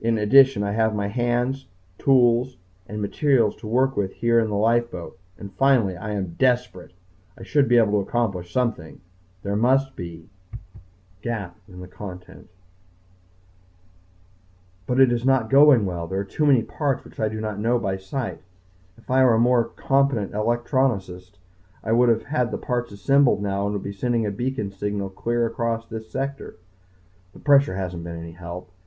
In 0.00 0.16
addition, 0.16 0.62
I 0.62 0.72
have 0.72 0.94
my 0.94 1.08
hands, 1.08 1.66
tools, 1.98 2.56
and 2.86 3.02
materials 3.02 3.54
to 3.56 3.66
work 3.66 3.98
with 3.98 4.14
here 4.14 4.40
in 4.40 4.48
the 4.48 4.56
lifeboat. 4.56 5.18
And 5.36 5.52
finally 5.52 5.94
I 5.94 6.12
am 6.12 6.36
desperate! 6.38 6.94
I 7.36 7.42
should 7.42 7.68
be 7.68 7.76
able 7.76 8.02
to 8.02 8.08
accomplish 8.08 8.50
something. 8.50 9.02
There 9.42 9.54
must 9.54 9.94
be...... 9.94 10.30
But 11.22 11.60
it 15.00 15.12
is 15.12 15.26
not 15.26 15.50
going 15.50 15.84
well. 15.84 16.06
There 16.06 16.20
are 16.20 16.24
too 16.24 16.46
many 16.46 16.62
parts 16.62 17.04
which 17.04 17.20
I 17.20 17.28
do 17.28 17.38
not 17.38 17.58
know 17.60 17.78
by 17.78 17.98
sight. 17.98 18.40
If 18.96 19.10
I 19.10 19.22
were 19.22 19.34
a 19.34 19.38
more 19.38 19.64
competent 19.66 20.32
electronicist 20.32 21.32
I 21.84 21.92
would 21.92 22.08
have 22.08 22.22
had 22.22 22.52
the 22.52 22.56
parts 22.56 22.90
assembled 22.90 23.42
now 23.42 23.64
and 23.66 23.74
would 23.74 23.82
be 23.82 23.92
sending 23.92 24.24
a 24.24 24.30
beacon 24.30 24.70
signal 24.70 25.10
clear 25.10 25.44
across 25.44 25.86
this 25.86 26.10
sector. 26.10 26.56
The 27.34 27.38
pressure 27.38 27.76
hasn't 27.76 28.02
been 28.04 28.16
any 28.18 28.32
help. 28.32 28.70